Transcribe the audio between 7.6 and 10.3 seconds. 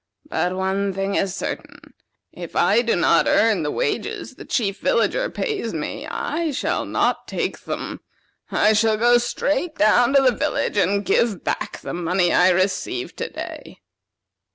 them. I shall go straight down to